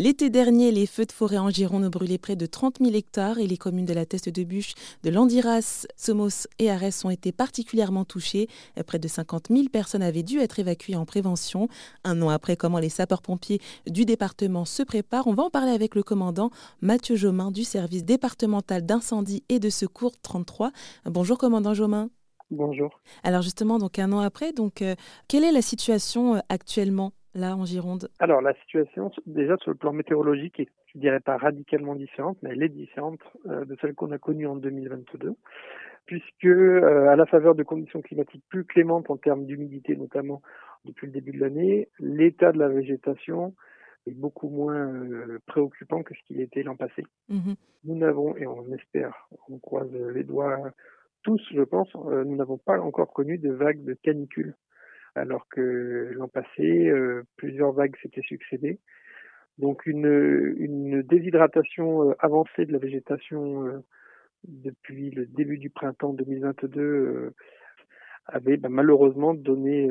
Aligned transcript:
L'été 0.00 0.30
dernier, 0.30 0.70
les 0.70 0.86
feux 0.86 1.06
de 1.06 1.10
forêt 1.10 1.38
en 1.38 1.50
Gironde 1.50 1.84
ont 1.84 1.88
brûlé 1.88 2.18
près 2.18 2.36
de 2.36 2.46
30 2.46 2.78
000 2.80 2.94
hectares 2.94 3.40
et 3.40 3.48
les 3.48 3.56
communes 3.56 3.84
de 3.84 3.92
la 3.92 4.06
Teste 4.06 4.28
de 4.28 4.44
Bûche, 4.44 4.74
de 5.02 5.10
Landiras, 5.10 5.88
Somos 5.96 6.46
et 6.60 6.70
Arès 6.70 7.04
ont 7.04 7.10
été 7.10 7.32
particulièrement 7.32 8.04
touchées. 8.04 8.46
Près 8.86 9.00
de 9.00 9.08
50 9.08 9.48
000 9.50 9.64
personnes 9.72 10.04
avaient 10.04 10.22
dû 10.22 10.38
être 10.38 10.60
évacuées 10.60 10.94
en 10.94 11.04
prévention. 11.04 11.66
Un 12.04 12.22
an 12.22 12.28
après, 12.28 12.54
comment 12.54 12.78
les 12.78 12.90
sapeurs-pompiers 12.90 13.60
du 13.88 14.04
département 14.04 14.64
se 14.64 14.84
préparent 14.84 15.26
On 15.26 15.34
va 15.34 15.42
en 15.42 15.50
parler 15.50 15.72
avec 15.72 15.96
le 15.96 16.04
commandant 16.04 16.50
Mathieu 16.80 17.16
Jomain 17.16 17.50
du 17.50 17.64
service 17.64 18.04
départemental 18.04 18.86
d'incendie 18.86 19.42
et 19.48 19.58
de 19.58 19.68
secours 19.68 20.12
33. 20.22 20.70
Bonjour 21.06 21.38
commandant 21.38 21.74
Jomain. 21.74 22.08
Bonjour. 22.52 23.00
Alors 23.24 23.42
justement, 23.42 23.78
donc 23.78 23.98
un 23.98 24.12
an 24.12 24.20
après, 24.20 24.52
donc 24.52 24.80
euh, 24.80 24.94
quelle 25.26 25.42
est 25.42 25.52
la 25.52 25.60
situation 25.60 26.36
euh, 26.36 26.40
actuellement? 26.48 27.12
Là 27.38 27.56
en 27.56 27.64
Gironde 27.64 28.10
Alors 28.18 28.42
la 28.42 28.54
situation, 28.54 29.10
déjà 29.26 29.56
sur 29.58 29.70
le 29.70 29.76
plan 29.76 29.92
météorologique, 29.92 30.60
est, 30.60 30.68
je 30.94 30.98
dirais 30.98 31.20
pas 31.20 31.36
radicalement 31.36 31.94
différente, 31.94 32.38
mais 32.42 32.50
elle 32.50 32.62
est 32.62 32.68
différente 32.68 33.20
euh, 33.46 33.64
de 33.64 33.76
celle 33.80 33.94
qu'on 33.94 34.12
a 34.12 34.18
connue 34.18 34.46
en 34.46 34.56
2022, 34.56 35.34
puisque 36.06 36.44
à 36.44 37.16
la 37.16 37.26
faveur 37.26 37.54
de 37.54 37.62
conditions 37.62 38.00
climatiques 38.00 38.44
plus 38.48 38.64
clémentes 38.64 39.10
en 39.10 39.16
termes 39.16 39.44
d'humidité 39.44 39.94
notamment 39.96 40.42
depuis 40.84 41.06
le 41.06 41.12
début 41.12 41.32
de 41.32 41.40
l'année, 41.40 41.88
l'état 41.98 42.52
de 42.52 42.58
la 42.58 42.68
végétation 42.68 43.54
est 44.06 44.14
beaucoup 44.14 44.48
moins 44.48 44.90
préoccupant 45.46 46.02
que 46.02 46.14
ce 46.14 46.20
qu'il 46.26 46.40
était 46.40 46.62
l'an 46.62 46.76
passé. 46.76 47.04
Mmh 47.28 47.52
nous 47.84 47.96
n'avons, 47.96 48.36
et 48.36 48.44
on 48.44 48.66
espère, 48.72 49.28
on 49.48 49.58
croise 49.58 49.92
les 49.92 50.24
doigts 50.24 50.72
tous, 51.22 51.40
je 51.52 51.62
pense, 51.62 51.88
euh, 51.96 52.24
nous 52.24 52.36
n'avons 52.36 52.58
pas 52.58 52.80
encore 52.80 53.12
connu 53.12 53.38
de 53.38 53.50
vagues 53.50 53.84
de 53.84 53.94
canicule, 53.94 54.54
alors 55.18 55.46
que 55.48 56.10
l'an 56.14 56.28
passé, 56.28 56.88
euh, 56.88 57.22
plusieurs 57.36 57.72
vagues 57.72 57.96
s'étaient 58.02 58.22
succédées. 58.22 58.78
Donc 59.58 59.86
une, 59.86 61.02
déshydratation 61.02 62.10
euh, 62.10 62.14
avancée 62.20 62.64
de 62.64 62.72
la 62.72 62.78
végétation 62.78 63.82
depuis 64.44 65.10
le 65.10 65.26
début 65.26 65.58
du 65.58 65.70
printemps 65.70 66.12
2022 66.12 67.32
avait 68.26 68.56
bah, 68.56 68.68
malheureusement 68.70 69.34
donné 69.34 69.88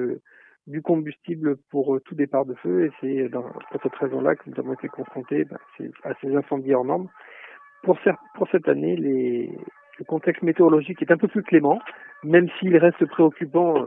du 0.67 0.81
combustible 0.81 1.57
pour 1.69 1.99
tout 2.05 2.15
départ 2.15 2.45
de 2.45 2.53
feu 2.55 2.85
et 2.85 2.91
c'est 3.01 3.29
pour 3.29 3.81
cette 3.81 3.95
raison-là 3.95 4.35
que 4.35 4.49
nous 4.49 4.59
avons 4.59 4.73
été 4.73 4.87
confrontés 4.87 5.45
bah, 5.45 5.57
à 6.03 6.13
ces 6.21 6.35
incendies 6.35 6.73
hors 6.73 6.85
normes. 6.85 7.09
Pour, 7.83 7.97
cette 8.51 8.67
année, 8.67 8.95
le 8.97 10.05
contexte 10.05 10.43
météorologique 10.43 11.01
est 11.01 11.11
un 11.11 11.17
peu 11.17 11.27
plus 11.27 11.43
clément, 11.43 11.79
même 12.23 12.49
s'il 12.59 12.75
reste 12.77 13.05
préoccupant 13.05 13.83
euh, 13.83 13.85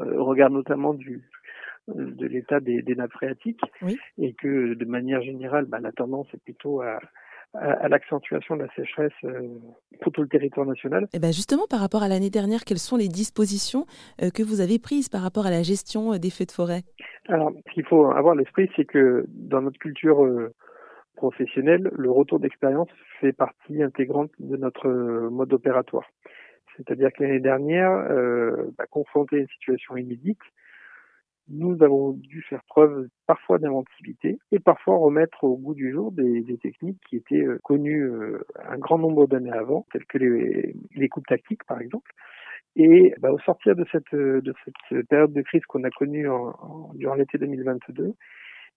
au 0.00 0.24
regard 0.24 0.50
notamment 0.50 0.94
du, 0.94 1.22
de 1.88 2.26
l'état 2.26 2.60
des, 2.60 2.82
des, 2.82 2.94
nappes 2.94 3.12
phréatiques, 3.12 3.60
et 4.18 4.34
que 4.34 4.74
de 4.74 4.84
manière 4.84 5.22
générale, 5.22 5.66
bah, 5.66 5.78
la 5.80 5.92
tendance 5.92 6.26
est 6.34 6.42
plutôt 6.42 6.80
à, 6.80 7.00
à, 7.54 7.88
l'accentuation 7.88 8.56
de 8.56 8.62
la 8.62 8.74
sécheresse 8.74 9.12
euh, 9.24 9.48
pour 10.00 10.12
tout 10.12 10.22
le 10.22 10.28
territoire 10.28 10.66
national. 10.66 11.04
Et 11.04 11.16
eh 11.16 11.18
ben 11.18 11.32
justement, 11.32 11.66
par 11.68 11.80
rapport 11.80 12.02
à 12.02 12.08
l'année 12.08 12.30
dernière, 12.30 12.64
quelles 12.64 12.78
sont 12.78 12.96
les 12.96 13.08
dispositions 13.08 13.86
euh, 14.22 14.30
que 14.30 14.42
vous 14.42 14.60
avez 14.60 14.78
prises 14.78 15.08
par 15.08 15.22
rapport 15.22 15.46
à 15.46 15.50
la 15.50 15.62
gestion 15.62 16.16
des 16.16 16.30
feux 16.30 16.46
de 16.46 16.52
forêt? 16.52 16.82
Alors, 17.28 17.52
ce 17.68 17.74
qu'il 17.74 17.84
faut 17.86 18.06
avoir 18.06 18.34
à 18.34 18.36
l'esprit, 18.36 18.70
c'est 18.76 18.84
que 18.84 19.24
dans 19.28 19.62
notre 19.62 19.78
culture 19.78 20.24
professionnel, 21.20 21.90
le 21.92 22.10
retour 22.10 22.40
d'expérience 22.40 22.88
fait 23.20 23.32
partie 23.32 23.82
intégrante 23.82 24.30
de 24.38 24.56
notre 24.56 24.88
euh, 24.88 25.28
mode 25.30 25.52
opératoire. 25.52 26.06
C'est-à-dire 26.76 27.12
que 27.12 27.22
l'année 27.22 27.40
dernière, 27.40 27.90
euh, 27.90 28.70
bah, 28.78 28.86
confronté 28.90 29.36
à 29.36 29.38
une 29.40 29.48
situation 29.48 29.96
inédite, 29.96 30.40
nous 31.48 31.82
avons 31.82 32.12
dû 32.12 32.42
faire 32.42 32.62
preuve 32.68 33.08
parfois 33.26 33.58
d'inventivité 33.58 34.38
et 34.52 34.60
parfois 34.60 34.96
remettre 34.96 35.42
au 35.44 35.56
goût 35.56 35.74
du 35.74 35.90
jour 35.90 36.12
des, 36.12 36.44
techniques 36.62 37.00
qui 37.08 37.16
étaient 37.16 37.44
euh, 37.44 37.58
connues 37.64 38.04
euh, 38.04 38.44
un 38.68 38.78
grand 38.78 38.98
nombre 38.98 39.26
d'années 39.26 39.52
avant, 39.52 39.86
telles 39.92 40.06
que 40.06 40.18
les, 40.18 41.08
coupes 41.08 41.26
tactiques 41.26 41.64
par 41.64 41.80
exemple. 41.80 42.12
Et 42.76 43.14
bah, 43.20 43.32
au 43.32 43.38
sortir 43.40 43.74
de 43.74 43.84
cette, 43.90 44.04
cette 44.88 45.08
période 45.08 45.32
de 45.32 45.42
crise 45.42 45.64
qu'on 45.66 45.82
a 45.82 45.90
connue 45.90 46.28
durant 46.94 47.14
l'été 47.14 47.36
2022, 47.36 48.14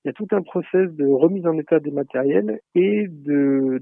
il 0.04 0.08
y 0.08 0.10
a 0.10 0.14
tout 0.14 0.28
un 0.32 0.42
process 0.42 0.92
de 0.92 1.06
remise 1.06 1.46
en 1.46 1.58
état 1.58 1.80
des 1.80 1.92
matériels 1.92 2.60
et 2.76 3.08
de, 3.08 3.82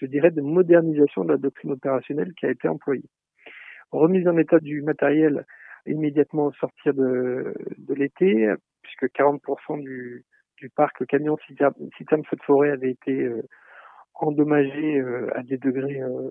je 0.00 0.06
dirais, 0.06 0.30
de 0.30 0.40
modernisation 0.40 1.24
de 1.24 1.32
la 1.32 1.36
doctrine 1.38 1.72
opérationnelle 1.72 2.32
qui 2.34 2.46
a 2.46 2.50
été 2.50 2.68
employée. 2.68 3.04
Remise 3.90 4.28
en 4.28 4.36
état 4.36 4.58
du 4.60 4.82
matériel 4.82 5.46
immédiatement 5.86 6.46
au 6.46 6.52
sortir 6.52 6.94
de, 6.94 7.54
de 7.78 7.94
l'été, 7.94 8.52
puisque 8.82 9.06
40% 9.14 9.80
du, 9.80 10.24
du 10.58 10.68
parc 10.70 11.06
camion 11.06 11.36
citerne 11.46 12.24
feu 12.24 12.36
de 12.36 12.42
forêt 12.42 12.70
avait 12.70 12.90
été 12.90 13.24
euh, 13.24 13.42
endommagé 14.14 14.98
euh, 14.98 15.30
à 15.36 15.42
des 15.42 15.56
degrés 15.56 16.02
euh, 16.02 16.30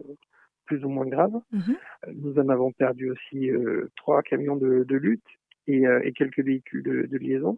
plus 0.65 0.83
ou 0.83 0.89
moins 0.89 1.05
graves. 1.05 1.39
Mhm. 1.51 1.77
Nous 2.15 2.39
en 2.39 2.49
avons 2.49 2.71
perdu 2.73 3.09
aussi 3.09 3.49
trois 3.95 4.21
camions 4.21 4.57
de, 4.57 4.83
de 4.83 4.95
lutte 4.97 5.23
et, 5.65 5.83
et, 6.03 6.11
quelques 6.11 6.41
véhicules 6.43 6.83
de, 6.83 7.07
de 7.07 7.17
liaison. 7.17 7.57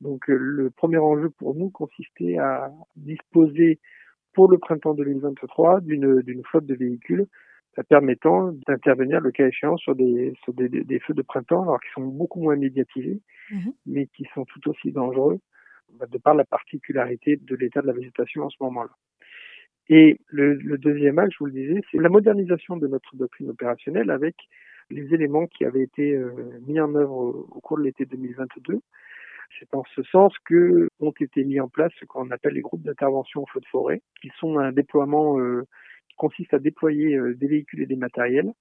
Donc 0.00 0.28
le 0.28 0.70
premier 0.70 0.98
enjeu 0.98 1.28
pour 1.30 1.56
nous 1.56 1.70
consistait 1.70 2.38
à 2.38 2.70
disposer 2.94 3.80
pour 4.32 4.48
le 4.48 4.58
printemps 4.58 4.94
2023 4.94 5.80
d'une 5.80 6.22
d'une 6.22 6.44
flotte 6.44 6.66
de 6.66 6.76
véhicules 6.76 7.26
permettant 7.84 8.52
d'intervenir 8.66 9.20
le 9.20 9.30
cas 9.30 9.46
échéant 9.46 9.76
sur 9.76 9.94
des 9.94 10.32
sur 10.42 10.52
des, 10.52 10.68
des, 10.68 10.98
feux 11.00 11.14
de 11.14 11.22
printemps 11.22 11.62
alors 11.62 11.80
qui 11.80 11.90
sont 11.94 12.04
beaucoup 12.04 12.40
moins 12.40 12.56
médiatisés 12.56 13.20
mhm. 13.50 13.72
mais 13.86 14.06
qui 14.08 14.26
sont 14.34 14.44
tout 14.44 14.68
aussi 14.68 14.92
dangereux 14.92 15.38
bah, 15.98 16.06
de 16.06 16.18
par 16.18 16.34
la 16.34 16.44
particularité 16.44 17.36
de 17.36 17.56
l'état 17.56 17.82
de 17.82 17.86
la 17.86 17.92
végétation 17.92 18.42
en 18.44 18.50
ce 18.50 18.56
moment-là. 18.60 18.90
Et 19.88 20.20
le, 20.28 20.54
le, 20.54 20.78
deuxième 20.78 21.18
axe, 21.18 21.32
je 21.32 21.38
vous 21.40 21.46
le 21.46 21.52
disais, 21.52 21.80
c'est 21.90 21.98
la 21.98 22.08
modernisation 22.08 22.76
de 22.76 22.86
notre 22.86 23.16
doctrine 23.16 23.50
opérationnelle 23.50 24.10
avec 24.10 24.36
les 24.88 25.12
éléments 25.12 25.48
qui 25.48 25.64
avaient 25.64 25.82
été 25.82 26.14
euh, 26.14 26.30
mis 26.64 26.78
en 26.78 26.94
œuvre 26.94 27.16
au 27.16 27.60
cours 27.60 27.78
de 27.78 27.82
l'été 27.82 28.04
2022 28.04 28.80
c'est 29.58 29.74
en 29.74 29.82
ce 29.94 30.02
sens 30.04 30.32
que 30.44 30.88
ont 31.00 31.12
été 31.20 31.44
mis 31.44 31.60
en 31.60 31.68
place 31.68 31.92
ce 31.98 32.04
qu'on 32.04 32.30
appelle 32.30 32.54
les 32.54 32.60
groupes 32.60 32.82
d'intervention 32.82 33.42
au 33.42 33.46
feu 33.46 33.60
de 33.60 33.66
forêt, 33.66 34.02
qui 34.20 34.30
sont 34.38 34.58
un 34.58 34.72
déploiement 34.72 35.38
euh, 35.38 35.66
consiste 36.20 36.52
à 36.52 36.58
déployer 36.58 37.16
euh, 37.16 37.34
des 37.34 37.46
véhicules 37.46 37.80
et 37.80 37.86
des 37.86 37.96
matériels 37.96 38.52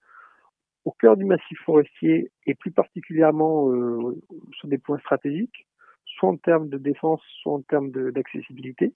au 0.86 0.92
cœur 0.92 1.18
du 1.18 1.26
massif 1.26 1.60
forestier 1.66 2.32
et 2.46 2.56
plus 2.56 2.72
particulièrement 2.72 3.70
euh, 3.70 4.16
sur 4.54 4.70
des 4.70 4.78
points 4.78 4.98
stratégiques, 5.00 5.68
soit 6.06 6.30
en 6.30 6.38
termes 6.38 6.70
de 6.70 6.78
défense, 6.78 7.22
soit 7.42 7.54
en 7.54 7.62
termes 7.62 7.92
d'accessibilité, 7.92 8.94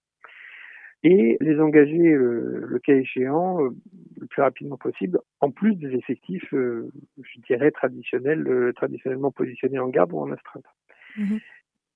et 1.03 1.38
les 1.41 1.59
engager, 1.59 2.16
le 2.16 2.79
cas 2.81 2.96
échéant, 2.96 3.59
le 3.59 4.28
plus 4.28 4.41
rapidement 4.41 4.78
possible, 4.78 5.19
en 5.41 5.52
plus 5.52 5.75
des 5.75 5.94
effectifs, 5.96 6.47
je 6.52 7.40
dirais, 7.46 7.72
traditionnels, 7.72 8.72
traditionnellement 8.78 9.31
positionnés 9.31 9.79
en 9.79 9.90
garde 9.90 10.13
ou 10.13 10.19
en 10.19 10.31
astreinte. 10.31 10.66
Mmh 11.18 11.38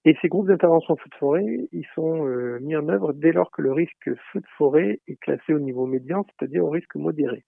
et 0.07 0.15
ces 0.21 0.29
groupes 0.29 0.47
d'intervention 0.47 0.95
feu 0.95 1.09
de 1.09 1.15
forêt, 1.15 1.67
ils 1.73 1.85
sont 1.93 2.25
euh, 2.25 2.59
mis 2.61 2.77
en 2.77 2.87
œuvre 2.87 3.11
dès 3.11 3.33
lors 3.33 3.51
que 3.51 3.61
le 3.61 3.73
risque 3.73 4.09
feu 4.31 4.39
de 4.39 4.47
forêt 4.57 5.01
est 5.05 5.17
classé 5.17 5.53
au 5.53 5.59
niveau 5.59 5.85
médian, 5.85 6.25
c'est-à-dire 6.25 6.63
au 6.63 6.69
risque 6.69 6.95
modéré. 6.95 7.43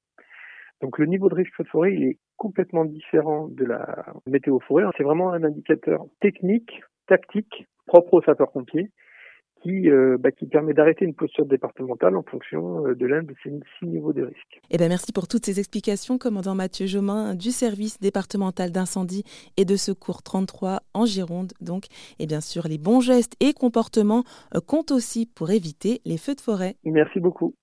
Donc 0.81 0.97
le 0.97 1.05
niveau 1.05 1.29
de 1.29 1.35
risque 1.35 1.55
feu 1.55 1.63
de 1.63 1.69
forêt, 1.69 1.93
il 1.93 2.03
est 2.03 2.17
complètement 2.35 2.83
différent 2.83 3.47
de 3.47 3.63
la 3.63 4.05
météo 4.27 4.59
forêt. 4.59 4.83
C'est 4.97 5.03
vraiment 5.03 5.31
un 5.31 5.45
indicateur 5.45 6.05
technique, 6.19 6.83
tactique, 7.07 7.65
propre 7.85 8.15
aux 8.15 8.21
sapeurs-pompiers, 8.21 8.91
qui, 9.61 9.89
euh, 9.89 10.17
bah, 10.19 10.31
qui 10.31 10.45
permet 10.45 10.73
d'arrêter 10.73 11.05
une 11.05 11.13
posture 11.13 11.45
départementale 11.45 12.15
en 12.15 12.23
fonction 12.23 12.85
euh, 12.85 12.95
de 12.95 13.05
l'un 13.05 13.23
de 13.23 13.33
ces 13.43 13.51
six 13.79 13.85
niveaux 13.85 14.13
de 14.13 14.23
risque. 14.23 14.61
Eh 14.69 14.77
ben 14.77 14.89
merci 14.89 15.11
pour 15.11 15.27
toutes 15.27 15.45
ces 15.45 15.59
explications, 15.59 16.17
commandant 16.17 16.55
Mathieu 16.55 16.85
Jomain 16.85 17.35
du 17.35 17.51
service 17.51 17.99
départemental 17.99 18.71
d'incendie 18.71 19.23
et 19.57 19.65
de 19.65 19.75
secours 19.75 20.23
33 20.23 20.81
en 20.93 21.05
Gironde. 21.05 21.53
Donc, 21.61 21.85
et 22.19 22.27
bien 22.27 22.41
sûr, 22.41 22.67
les 22.67 22.77
bons 22.77 23.01
gestes 23.01 23.35
et 23.39 23.53
comportements 23.53 24.23
euh, 24.55 24.59
comptent 24.65 24.91
aussi 24.91 25.25
pour 25.25 25.51
éviter 25.51 26.01
les 26.05 26.17
feux 26.17 26.35
de 26.35 26.41
forêt. 26.41 26.75
Merci 26.85 27.19
beaucoup. 27.19 27.55